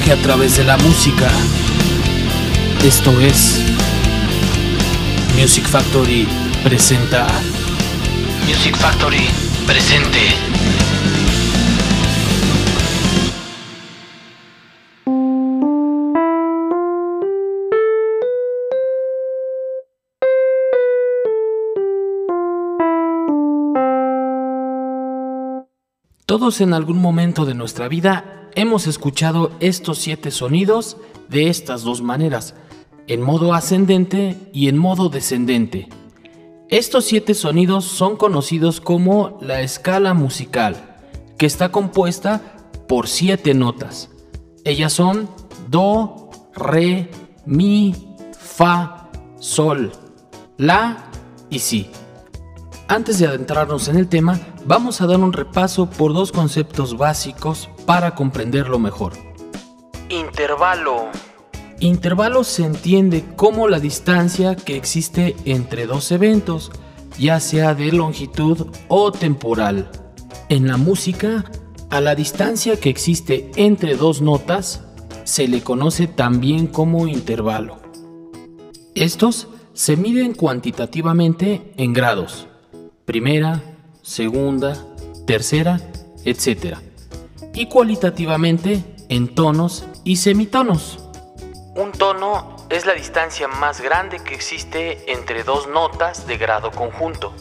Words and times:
viaje 0.00 0.12
a 0.12 0.22
través 0.22 0.56
de 0.56 0.64
la 0.64 0.76
música. 0.78 1.28
Esto 2.84 3.18
es 3.20 3.60
Music 5.38 5.66
Factory 5.66 6.26
presenta 6.62 7.26
Music 8.46 8.76
Factory 8.76 9.28
presente. 9.66 10.18
Todos 26.26 26.60
en 26.60 26.74
algún 26.74 26.98
momento 26.98 27.44
de 27.44 27.54
nuestra 27.54 27.88
vida 27.88 28.39
hemos 28.54 28.86
escuchado 28.86 29.52
estos 29.60 29.98
siete 29.98 30.30
sonidos 30.30 30.96
de 31.28 31.48
estas 31.48 31.82
dos 31.82 32.02
maneras, 32.02 32.54
en 33.06 33.20
modo 33.20 33.54
ascendente 33.54 34.36
y 34.52 34.68
en 34.68 34.78
modo 34.78 35.08
descendente. 35.08 35.88
Estos 36.68 37.04
siete 37.04 37.34
sonidos 37.34 37.84
son 37.84 38.16
conocidos 38.16 38.80
como 38.80 39.38
la 39.40 39.60
escala 39.60 40.14
musical, 40.14 40.98
que 41.36 41.46
está 41.46 41.70
compuesta 41.70 42.40
por 42.86 43.08
siete 43.08 43.54
notas. 43.54 44.10
Ellas 44.64 44.92
son 44.92 45.28
Do, 45.68 46.30
Re, 46.54 47.10
Mi, 47.46 47.94
Fa, 48.38 49.08
Sol, 49.38 49.92
La 50.58 51.10
y 51.48 51.58
Si. 51.60 51.90
Antes 52.88 53.18
de 53.18 53.26
adentrarnos 53.26 53.88
en 53.88 53.96
el 53.96 54.08
tema, 54.08 54.38
vamos 54.64 55.00
a 55.00 55.06
dar 55.06 55.20
un 55.20 55.32
repaso 55.32 55.88
por 55.88 56.12
dos 56.12 56.32
conceptos 56.32 56.96
básicos 56.96 57.68
para 57.86 58.14
comprenderlo 58.14 58.78
mejor. 58.78 59.12
Intervalo. 60.08 61.08
Intervalo 61.80 62.44
se 62.44 62.64
entiende 62.64 63.24
como 63.36 63.68
la 63.68 63.80
distancia 63.80 64.56
que 64.56 64.76
existe 64.76 65.36
entre 65.44 65.86
dos 65.86 66.10
eventos, 66.12 66.70
ya 67.18 67.40
sea 67.40 67.74
de 67.74 67.92
longitud 67.92 68.66
o 68.88 69.12
temporal. 69.12 69.90
En 70.48 70.66
la 70.66 70.76
música, 70.76 71.44
a 71.90 72.00
la 72.00 72.14
distancia 72.14 72.78
que 72.78 72.90
existe 72.90 73.50
entre 73.56 73.96
dos 73.96 74.20
notas 74.20 74.84
se 75.24 75.48
le 75.48 75.62
conoce 75.62 76.06
también 76.06 76.66
como 76.66 77.06
intervalo. 77.06 77.78
Estos 78.94 79.48
se 79.72 79.96
miden 79.96 80.34
cuantitativamente 80.34 81.72
en 81.76 81.92
grados 81.92 82.48
primera, 83.10 83.60
segunda, 84.02 84.76
tercera, 85.26 85.80
etc. 86.24 86.76
Y 87.54 87.66
cualitativamente 87.66 88.84
en 89.08 89.34
tonos 89.34 89.84
y 90.04 90.16
semitonos. 90.16 90.98
Un 91.76 91.92
tono 91.92 92.56
es 92.68 92.86
la 92.86 92.94
distancia 92.94 93.48
más 93.48 93.80
grande 93.80 94.20
que 94.22 94.34
existe 94.34 95.12
entre 95.12 95.44
dos 95.44 95.68
notas 95.68 96.26
de 96.26 96.36
grado 96.36 96.70
conjunto 96.70 97.32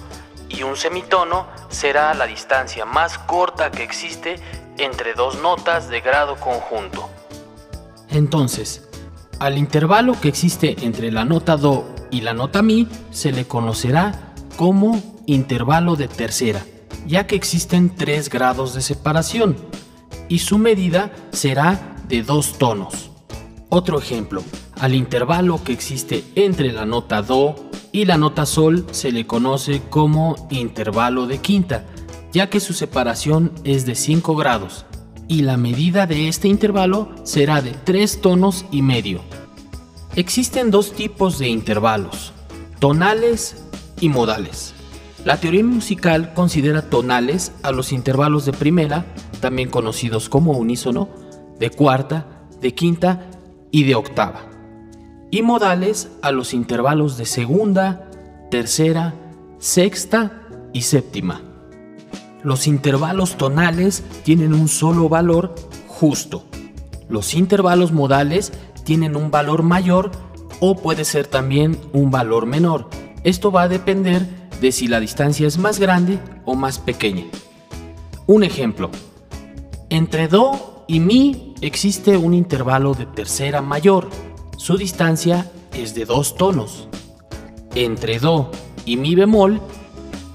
y 0.50 0.64
un 0.64 0.76
semitono 0.76 1.48
será 1.70 2.14
la 2.14 2.26
distancia 2.26 2.86
más 2.86 3.18
corta 3.20 3.72
que 3.72 3.84
existe 3.84 4.40
entre 4.78 5.14
dos 5.14 5.40
notas 5.42 5.90
de 5.90 6.02
grado 6.02 6.36
conjunto. 6.38 7.10
Entonces, 8.10 8.88
al 9.40 9.58
intervalo 9.58 10.20
que 10.20 10.28
existe 10.28 10.76
entre 10.82 11.12
la 11.12 11.26
nota 11.26 11.56
Do 11.56 11.86
y 12.10 12.22
la 12.22 12.34
nota 12.34 12.62
Mi 12.62 12.88
se 13.12 13.32
le 13.32 13.46
conocerá 13.46 14.34
como 14.58 15.02
intervalo 15.34 15.96
de 15.96 16.08
tercera, 16.08 16.66
ya 17.06 17.28
que 17.28 17.36
existen 17.36 17.96
tres 17.96 18.30
grados 18.30 18.74
de 18.74 18.82
separación 18.82 19.56
y 20.28 20.40
su 20.40 20.58
medida 20.58 21.12
será 21.32 21.96
de 22.08 22.24
dos 22.24 22.58
tonos. 22.58 23.12
Otro 23.70 24.00
ejemplo, 24.00 24.44
al 24.80 24.96
intervalo 24.96 25.64
que 25.64 25.74
existe 25.74 26.24
entre 26.36 26.72
la 26.72 26.86
nota 26.86 27.22
Do 27.22 27.56
y 27.92 28.06
la 28.06 28.18
nota 28.18 28.46
Sol 28.46 28.86
se 28.92 29.12
le 29.12 29.28
conoce 29.28 29.82
como 29.90 30.48
intervalo 30.50 31.28
de 31.28 31.38
quinta, 31.38 31.86
ya 32.32 32.50
que 32.50 32.60
su 32.60 32.74
separación 32.74 33.52
es 33.64 33.86
de 33.86 33.96
5 33.96 34.36
grados 34.36 34.86
y 35.28 35.44
la 35.44 35.58
medida 35.58 36.08
de 36.08 36.28
este 36.28 36.48
intervalo 36.48 37.10
será 37.24 37.62
de 37.62 37.72
3 37.72 38.22
tonos 38.22 38.66
y 38.72 38.82
medio. 38.82 39.22
Existen 40.16 40.72
dos 40.72 40.94
tipos 40.94 41.38
de 41.38 41.50
intervalos, 41.50 42.34
tonales 42.80 43.64
y 44.02 44.10
modales. 44.10 44.74
La 45.26 45.38
teoría 45.38 45.66
musical 45.66 46.34
considera 46.34 46.90
tonales 46.90 47.52
a 47.62 47.72
los 47.72 47.92
intervalos 47.92 48.46
de 48.46 48.54
primera, 48.54 49.06
también 49.42 49.70
conocidos 49.70 50.30
como 50.30 50.54
unísono, 50.54 51.10
de 51.60 51.70
cuarta, 51.70 52.26
de 52.62 52.74
quinta 52.74 53.30
y 53.70 53.84
de 53.84 53.96
octava, 53.96 54.42
y 55.30 55.42
modales 55.42 56.10
a 56.22 56.32
los 56.32 56.54
intervalos 56.54 57.18
de 57.18 57.26
segunda, 57.26 58.10
tercera, 58.50 59.14
sexta 59.60 60.48
y 60.72 60.84
séptima. 60.84 61.42
Los 62.42 62.66
intervalos 62.66 63.36
tonales 63.36 64.04
tienen 64.24 64.54
un 64.54 64.70
solo 64.70 65.10
valor 65.10 65.54
justo. 65.88 66.46
Los 67.10 67.34
intervalos 67.34 67.92
modales 67.92 68.54
tienen 68.86 69.18
un 69.18 69.32
valor 69.32 69.64
mayor 69.64 70.12
o 70.62 70.78
puede 70.78 71.04
ser 71.04 71.28
también 71.28 71.78
un 71.92 72.10
valor 72.10 72.46
menor. 72.46 72.90
Esto 73.26 73.52
va 73.52 73.64
a 73.64 73.68
depender 73.68 74.39
de 74.62 74.72
si 74.72 74.88
la 74.88 75.00
distancia 75.00 75.48
es 75.48 75.58
más 75.58 75.80
grande 75.80 76.20
o 76.46 76.56
más 76.56 76.80
pequeña. 76.80 77.26
Un 78.28 78.44
ejemplo. 78.44 78.92
Entre 79.90 80.28
Do 80.28 80.86
y 80.88 81.00
Mi 81.00 81.56
existe 81.62 82.18
un 82.18 82.34
intervalo 82.34 82.94
de 82.94 83.06
tercera 83.06 83.62
mayor. 83.62 84.10
Su 84.58 84.78
distancia 84.78 85.50
es 85.74 85.96
de 85.96 86.06
dos 86.06 86.36
tonos. 86.36 86.88
Entre 87.76 88.20
Do 88.20 88.52
y 88.86 88.98
Mi 88.98 89.16
bemol, 89.16 89.62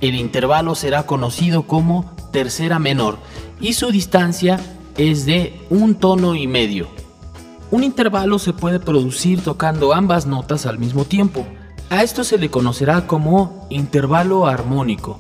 el 0.01 0.15
intervalo 0.15 0.75
será 0.75 1.07
conocido 1.07 1.67
como 1.67 2.13
tercera 2.33 2.79
menor 2.79 3.19
y 3.61 3.75
su 3.75 3.91
distancia 3.91 4.59
es 4.97 5.25
de 5.25 5.59
un 5.71 5.95
tono 5.95 6.35
y 6.35 6.47
medio. 6.47 6.89
Un 7.71 7.85
intervalo 7.85 8.39
se 8.39 8.53
puede 8.53 8.81
producir 8.81 9.41
tocando 9.41 9.95
ambas 9.95 10.27
notas 10.27 10.67
al 10.67 10.79
mismo 10.79 11.05
tiempo 11.05 11.47
a 11.91 12.03
esto 12.03 12.25
se 12.25 12.39
le 12.39 12.51
conocerá 12.51 13.07
como 13.07 13.67
intervalo 13.71 14.47
armónico 14.47 15.19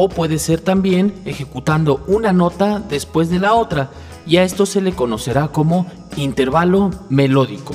o 0.00 0.08
puede 0.08 0.38
ser 0.38 0.60
también 0.60 1.12
ejecutando 1.24 2.04
una 2.06 2.32
nota 2.32 2.78
después 2.78 3.30
de 3.30 3.40
la 3.40 3.54
otra 3.54 3.90
y 4.26 4.36
a 4.36 4.44
esto 4.44 4.64
se 4.64 4.80
le 4.80 4.92
conocerá 4.92 5.48
como 5.48 5.86
intervalo 6.16 6.90
melódico. 7.08 7.74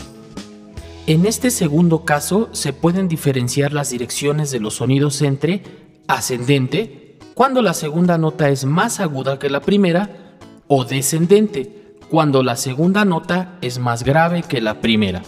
En 1.06 1.26
este 1.26 1.52
segundo 1.52 2.06
caso 2.06 2.48
se 2.54 2.72
pueden 2.72 3.10
diferenciar 3.10 3.74
las 3.74 3.90
direcciones 3.90 4.52
de 4.52 4.62
los 4.62 4.76
sonidos 4.76 5.22
entre 5.22 5.64
ascendente, 6.08 7.18
cuando 7.34 7.62
la 7.62 7.74
segunda 7.74 8.18
nota 8.18 8.48
es 8.48 8.64
más 8.64 9.02
aguda 9.02 9.38
que 9.38 9.50
la 9.50 9.60
primera, 9.60 10.38
o 10.68 10.86
descendente, 10.86 11.98
cuando 12.10 12.42
la 12.42 12.56
segunda 12.56 13.04
nota 13.04 13.58
es 13.62 13.80
más 13.80 14.04
grave 14.04 14.44
que 14.44 14.62
la 14.62 14.80
primera. 14.80 15.24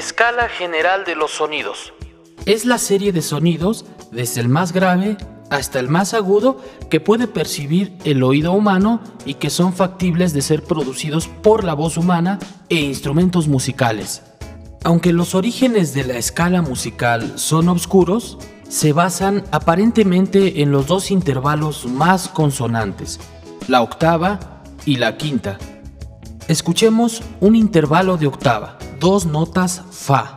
Escala 0.00 0.48
general 0.48 1.04
de 1.04 1.14
los 1.14 1.30
sonidos. 1.30 1.92
Es 2.46 2.64
la 2.64 2.78
serie 2.78 3.12
de 3.12 3.20
sonidos, 3.20 3.84
desde 4.10 4.40
el 4.40 4.48
más 4.48 4.72
grave 4.72 5.18
hasta 5.50 5.78
el 5.78 5.90
más 5.90 6.14
agudo, 6.14 6.58
que 6.88 7.00
puede 7.00 7.28
percibir 7.28 7.98
el 8.04 8.22
oído 8.22 8.52
humano 8.52 9.02
y 9.26 9.34
que 9.34 9.50
son 9.50 9.74
factibles 9.74 10.32
de 10.32 10.40
ser 10.40 10.62
producidos 10.62 11.28
por 11.28 11.64
la 11.64 11.74
voz 11.74 11.98
humana 11.98 12.38
e 12.70 12.76
instrumentos 12.76 13.46
musicales. 13.46 14.22
Aunque 14.84 15.12
los 15.12 15.34
orígenes 15.34 15.92
de 15.92 16.04
la 16.04 16.16
escala 16.16 16.62
musical 16.62 17.38
son 17.38 17.68
oscuros, 17.68 18.38
se 18.70 18.94
basan 18.94 19.44
aparentemente 19.50 20.62
en 20.62 20.72
los 20.72 20.86
dos 20.86 21.10
intervalos 21.10 21.84
más 21.84 22.26
consonantes, 22.28 23.20
la 23.68 23.82
octava 23.82 24.62
y 24.86 24.96
la 24.96 25.18
quinta. 25.18 25.58
Escuchemos 26.48 27.20
un 27.40 27.54
intervalo 27.54 28.16
de 28.16 28.28
octava 28.28 28.78
dos 29.00 29.24
notas 29.24 29.82
Fa. 29.90 30.36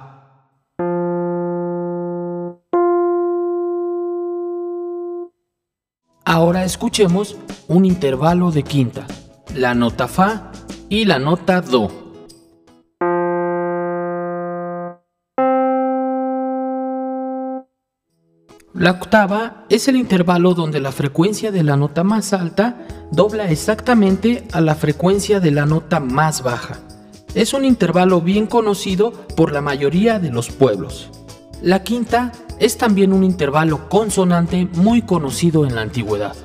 Ahora 6.24 6.64
escuchemos 6.64 7.36
un 7.68 7.84
intervalo 7.84 8.52
de 8.52 8.64
quinta, 8.64 9.06
la 9.54 9.76
nota 9.76 10.08
Fa 10.08 10.54
y 10.88 11.04
la 11.04 11.20
nota 11.20 11.60
Do. 11.60 11.92
La 18.74 18.92
octava 18.92 19.66
es 19.70 19.90
el 19.90 19.98
intervalo 19.98 20.54
donde 20.54 20.80
la 20.80 20.94
frecuencia 20.94 21.52
de 21.52 21.64
la 21.64 21.76
nota 21.76 22.04
más 22.04 22.32
alta 22.32 22.88
dobla 23.12 23.52
exactamente 23.52 24.48
a 24.54 24.62
la 24.62 24.76
frecuencia 24.76 25.42
de 25.42 25.52
la 25.52 25.66
nota 25.66 26.00
más 26.00 26.42
baja. 26.42 26.80
Es 27.36 27.56
un 27.56 27.66
intervalo 27.66 28.22
bien 28.22 28.46
conocido 28.46 29.12
por 29.36 29.52
la 29.52 29.62
mayoría 29.62 30.20
de 30.20 30.30
los 30.30 30.50
pueblos. 30.52 31.10
La 31.64 31.82
quinta 31.82 32.32
es 32.60 32.78
también 32.78 33.12
un 33.12 33.24
intervalo 33.24 33.90
consonante 33.90 34.68
muy 34.76 35.02
conocido 35.02 35.66
en 35.66 35.74
la 35.74 35.82
antigüedad. 35.82 36.36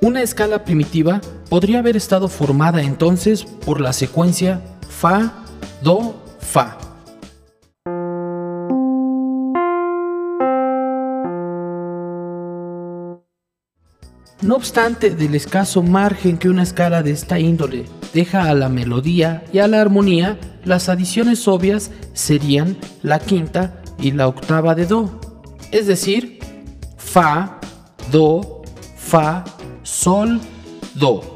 Una 0.00 0.22
escala 0.22 0.64
primitiva 0.64 1.20
podría 1.50 1.80
haber 1.80 1.96
estado 1.96 2.28
formada 2.28 2.82
entonces 2.82 3.44
por 3.44 3.80
la 3.80 3.92
secuencia 3.92 4.62
Fa, 4.88 5.44
Do, 5.82 6.14
Fa. 6.38 6.78
No 14.42 14.54
obstante, 14.54 15.10
del 15.10 15.34
escaso 15.34 15.82
margen 15.82 16.38
que 16.38 16.48
una 16.48 16.62
escala 16.62 17.02
de 17.02 17.10
esta 17.10 17.40
índole 17.40 17.86
deja 18.16 18.48
a 18.48 18.54
la 18.54 18.70
melodía 18.70 19.44
y 19.52 19.58
a 19.58 19.68
la 19.68 19.82
armonía, 19.82 20.38
las 20.64 20.88
adiciones 20.88 21.46
obvias 21.46 21.90
serían 22.14 22.78
la 23.02 23.18
quinta 23.18 23.82
y 24.00 24.12
la 24.12 24.26
octava 24.26 24.74
de 24.74 24.86
Do, 24.86 25.20
es 25.70 25.86
decir, 25.86 26.38
Fa, 26.96 27.60
Do, 28.10 28.62
Fa, 28.96 29.44
Sol, 29.82 30.40
Do. 30.94 31.35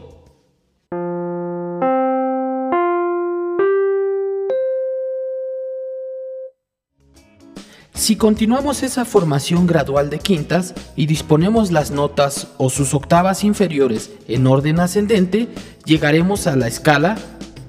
Si 8.00 8.16
continuamos 8.16 8.82
esa 8.82 9.04
formación 9.04 9.66
gradual 9.66 10.08
de 10.08 10.20
quintas 10.20 10.72
y 10.96 11.04
disponemos 11.04 11.70
las 11.70 11.90
notas 11.90 12.48
o 12.56 12.70
sus 12.70 12.94
octavas 12.94 13.44
inferiores 13.44 14.10
en 14.26 14.46
orden 14.46 14.80
ascendente, 14.80 15.48
llegaremos 15.84 16.46
a 16.46 16.56
la 16.56 16.66
escala 16.66 17.18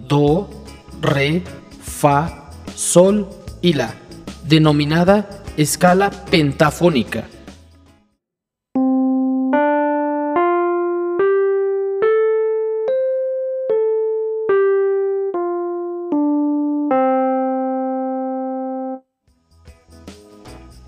Do, 0.07 0.49
Re, 1.01 1.43
Fa, 1.83 2.49
Sol 2.73 3.27
y 3.61 3.73
La, 3.73 3.93
denominada 4.47 5.43
escala 5.57 6.09
pentafónica. 6.09 7.25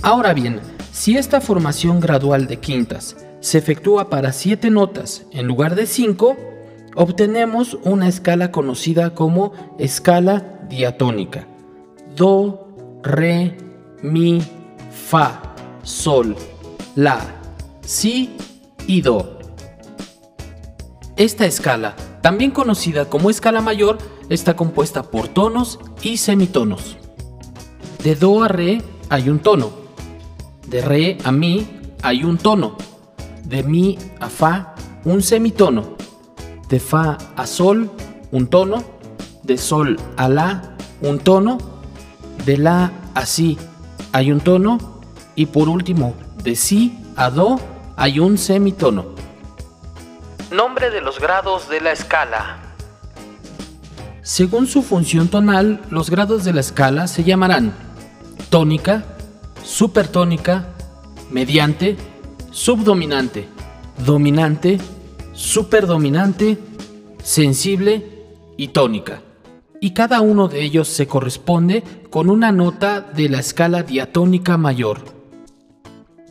Ahora 0.04 0.34
bien, 0.34 0.60
si 0.92 1.16
esta 1.16 1.40
formación 1.40 2.02
gradual 2.02 2.48
de 2.48 2.58
quintas 2.58 3.16
se 3.40 3.58
efectúa 3.58 4.10
para 4.10 4.34
siete 4.34 4.70
notas 4.70 5.26
en 5.32 5.48
lugar 5.48 5.76
de 5.76 5.86
cinco, 5.88 6.36
obtenemos 6.94 7.78
una 7.86 8.10
escala 8.10 8.52
conocida 8.52 9.14
como 9.16 9.54
escala 9.80 10.60
diatónica. 10.68 11.48
Do, 12.18 12.68
re, 13.02 13.56
mi, 14.02 14.42
fa, 14.92 15.42
sol, 15.84 16.36
la, 16.96 17.22
si 17.80 18.36
y 18.86 19.00
do. 19.00 19.40
Esta 21.16 21.46
escala, 21.46 21.96
también 22.20 22.52
conocida 22.52 23.06
como 23.06 23.30
escala 23.30 23.62
mayor, 23.62 24.00
está 24.28 24.58
compuesta 24.58 25.04
por 25.04 25.30
tonos 25.30 25.80
y 26.02 26.18
semitonos. 26.18 26.98
De 28.04 28.16
do 28.16 28.44
a 28.44 28.50
re 28.50 28.82
hay 29.08 29.30
un 29.30 29.40
tono, 29.40 29.83
de 30.68 30.82
re 30.82 31.18
a 31.24 31.32
mi 31.32 31.68
hay 32.02 32.24
un 32.24 32.38
tono. 32.38 32.78
De 33.44 33.64
mi 33.64 33.98
a 34.20 34.30
fa 34.30 34.76
un 35.06 35.22
semitono. 35.22 35.96
De 36.70 36.80
fa 36.80 37.18
a 37.36 37.46
sol 37.46 37.92
un 38.32 38.48
tono. 38.48 38.84
De 39.44 39.58
sol 39.58 39.98
a 40.18 40.28
la 40.30 40.76
un 41.02 41.20
tono. 41.20 41.58
De 42.46 42.58
la 42.58 42.92
a 43.14 43.26
si 43.26 43.58
hay 44.12 44.32
un 44.32 44.40
tono. 44.40 45.02
Y 45.36 45.48
por 45.48 45.70
último, 45.70 46.14
de 46.44 46.56
si 46.56 46.98
a 47.16 47.30
do 47.30 47.60
hay 47.96 48.20
un 48.20 48.38
semitono. 48.38 49.06
Nombre 50.52 50.92
de 50.92 51.02
los 51.02 51.20
grados 51.20 51.68
de 51.70 51.82
la 51.82 51.92
escala. 51.92 52.58
Según 54.22 54.68
su 54.68 54.84
función 54.84 55.28
tonal, 55.28 55.82
los 55.90 56.10
grados 56.10 56.44
de 56.44 56.54
la 56.54 56.62
escala 56.62 57.08
se 57.08 57.24
llamarán 57.24 57.74
tónica, 58.50 59.04
supertónica, 59.64 60.74
mediante, 61.32 61.96
subdominante, 62.52 63.48
dominante, 64.06 64.80
superdominante, 65.34 66.58
sensible 67.24 68.06
y 68.58 68.70
tónica. 68.70 69.22
Y 69.80 69.92
cada 69.92 70.22
uno 70.22 70.48
de 70.48 70.64
ellos 70.64 70.88
se 70.88 71.08
corresponde 71.08 71.84
con 72.10 72.30
una 72.30 72.52
nota 72.52 73.02
de 73.02 73.30
la 73.30 73.40
escala 73.40 73.84
diatónica 73.84 74.58
mayor. 74.58 75.02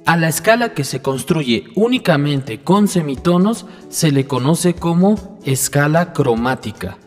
A 0.04 0.16
la 0.16 0.28
escala 0.28 0.74
que 0.74 0.84
se 0.84 1.00
construye 1.00 1.66
únicamente 1.74 2.60
con 2.60 2.88
semitonos 2.88 3.66
se 3.88 4.10
le 4.10 4.26
conoce 4.26 4.74
como 4.74 5.38
escala 5.44 6.12
cromática. 6.12 6.98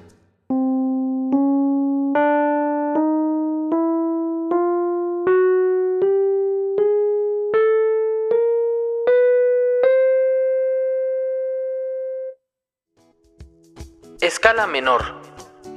Escala 14.36 14.68
menor. 14.68 15.22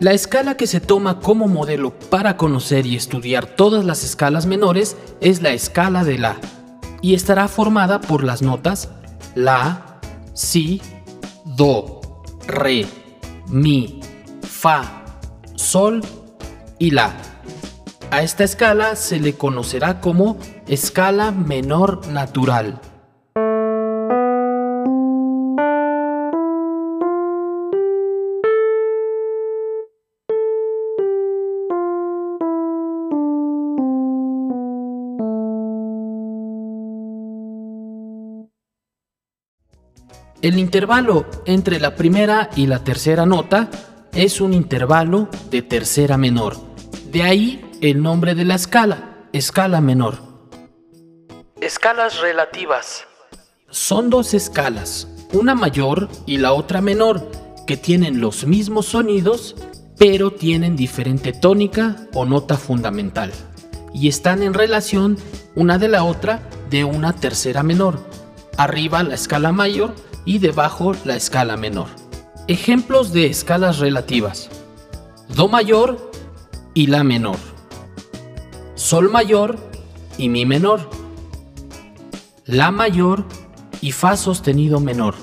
La 0.01 0.13
escala 0.15 0.57
que 0.57 0.67
se 0.67 0.81
toma 0.81 1.21
como 1.21 1.47
modelo 1.47 1.97
para 1.97 2.37
conocer 2.37 2.87
y 2.87 2.97
estudiar 2.97 3.47
todas 3.47 3.85
las 3.85 4.03
escalas 4.03 4.47
menores 4.47 4.97
es 5.21 5.43
la 5.43 5.51
escala 5.51 6.03
de 6.03 6.19
La 6.19 6.37
y 7.01 7.15
estará 7.15 7.47
formada 7.47 8.01
por 8.01 8.25
las 8.25 8.43
notas 8.43 8.91
La, 9.37 10.01
Si, 10.35 10.83
Do, 11.45 12.01
Re, 12.49 12.89
Mi, 13.47 14.01
Fa, 14.43 15.05
Sol 15.55 16.03
y 16.81 16.91
La. 16.91 17.15
A 18.11 18.23
esta 18.23 18.43
escala 18.43 18.97
se 18.97 19.21
le 19.21 19.35
conocerá 19.35 20.01
como 20.01 20.37
escala 20.67 21.31
menor 21.31 22.09
natural. 22.09 22.81
El 40.41 40.57
intervalo 40.57 41.27
entre 41.47 41.81
la 41.81 41.97
primera 41.97 42.49
y 42.55 42.69
la 42.69 42.85
tercera 42.85 43.27
nota 43.27 43.69
es 44.13 44.41
un 44.41 44.55
intervalo 44.55 45.29
de 45.51 45.63
tercera 45.63 46.17
menor. 46.17 46.57
De 47.11 47.25
ahí 47.25 47.69
el 47.81 48.01
nombre 48.01 48.37
de 48.37 48.45
la 48.45 48.55
escala, 48.55 49.27
escala 49.33 49.81
menor. 49.81 50.19
Escalas 51.61 52.21
relativas. 52.21 53.05
Son 53.69 54.11
dos 54.11 54.33
escalas, 54.33 55.09
una 55.33 55.57
mayor 55.57 56.09
y 56.25 56.37
la 56.37 56.53
otra 56.53 56.81
menor, 56.81 57.29
que 57.67 57.77
tienen 57.77 58.21
los 58.21 58.47
mismos 58.47 58.87
sonidos, 58.87 59.57
pero 59.99 60.31
tienen 60.31 60.77
diferente 60.77 61.33
tónica 61.33 61.97
o 62.15 62.25
nota 62.25 62.57
fundamental, 62.57 63.33
y 63.93 64.07
están 64.07 64.45
en 64.45 64.55
relación 64.55 65.19
una 65.57 65.79
de 65.79 65.89
la 65.89 66.05
otra 66.05 66.49
de 66.71 66.85
una 66.85 67.13
tercera 67.13 67.65
menor. 67.65 67.99
Arriba 68.57 69.03
la 69.03 69.17
escala 69.17 69.51
mayor 69.51 69.95
y 70.29 70.41
debajo 70.41 70.93
la 71.07 71.17
escala 71.17 71.57
menor. 71.57 71.89
Ejemplos 72.49 73.15
de 73.15 73.29
escalas 73.29 73.79
relativas. 73.79 74.51
Do 75.35 75.49
mayor 75.49 76.13
y 76.75 76.89
La 76.89 77.03
menor. 77.03 77.39
Sol 78.75 79.11
mayor 79.11 79.57
y 80.19 80.29
Mi 80.29 80.45
menor. 80.45 80.91
La 82.45 82.71
mayor 82.71 83.25
y 83.81 83.93
Fa 83.93 84.19
sostenido 84.19 84.81
menor. 84.81 85.15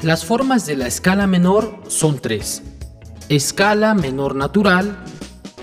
Las 0.00 0.24
formas 0.24 0.64
de 0.64 0.76
la 0.76 0.86
escala 0.86 1.26
menor 1.26 1.78
son 1.88 2.18
tres. 2.18 2.62
Escala 3.28 3.92
menor 3.92 4.36
natural, 4.36 5.04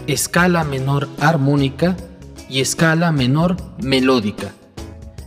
escala 0.06 0.64
menor 0.64 1.10
armónica 1.20 1.98
y 2.48 2.62
escala 2.62 3.12
menor 3.12 3.58
melódica. 3.80 4.54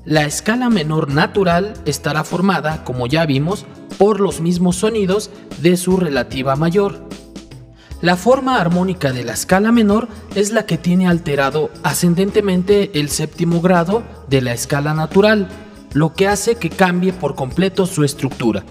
La 0.06 0.25
escala 0.25 0.70
menor 0.70 1.10
natural 1.10 1.75
estará 1.84 2.22
formada, 2.22 2.84
como 2.84 3.08
ya 3.08 3.26
vimos, 3.26 3.66
por 3.98 4.20
los 4.20 4.40
mismos 4.40 4.76
sonidos 4.76 5.32
de 5.60 5.76
su 5.76 5.96
relativa 5.96 6.54
mayor. 6.54 7.08
La 8.02 8.14
forma 8.14 8.60
armónica 8.60 9.10
de 9.10 9.25
la 9.25 9.32
escala 9.32 9.72
menor 9.72 10.06
es 10.36 10.52
la 10.52 10.64
que 10.64 10.78
tiene 10.78 11.08
alterado 11.08 11.70
ascendentemente 11.82 13.00
el 13.00 13.08
séptimo 13.08 13.60
grado 13.60 14.04
de 14.28 14.42
la 14.42 14.52
escala 14.52 14.94
natural, 14.94 15.48
lo 15.92 16.14
que 16.14 16.28
hace 16.28 16.54
que 16.54 16.70
cambie 16.70 17.12
por 17.12 17.34
completo 17.34 17.84
su 17.84 18.04
estructura. 18.04 18.64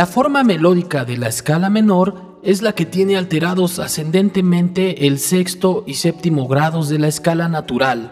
La 0.00 0.06
forma 0.06 0.44
melódica 0.44 1.04
de 1.04 1.18
la 1.18 1.28
escala 1.28 1.68
menor 1.68 2.38
es 2.42 2.62
la 2.62 2.72
que 2.72 2.86
tiene 2.86 3.18
alterados 3.18 3.78
ascendentemente 3.78 5.06
el 5.06 5.18
sexto 5.18 5.84
y 5.86 5.92
séptimo 5.92 6.48
grados 6.48 6.88
de 6.88 6.98
la 6.98 7.06
escala 7.06 7.50
natural, 7.50 8.10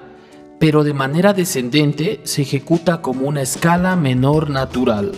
pero 0.61 0.85
de 0.85 0.93
manera 0.93 1.33
descendente 1.33 2.21
se 2.25 2.43
ejecuta 2.43 3.01
como 3.01 3.27
una 3.27 3.41
escala 3.41 3.97
menor 3.97 4.51
natural. 4.51 5.13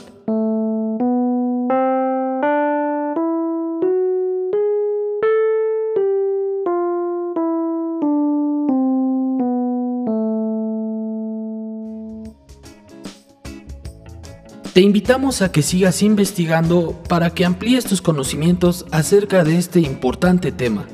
Te 14.80 14.84
invitamos 14.84 15.42
a 15.42 15.52
que 15.52 15.60
sigas 15.60 16.02
investigando 16.02 16.98
para 17.06 17.34
que 17.34 17.44
amplíes 17.44 17.84
tus 17.84 18.00
conocimientos 18.00 18.86
acerca 18.90 19.44
de 19.44 19.58
este 19.58 19.80
importante 19.80 20.52
tema. 20.52 20.86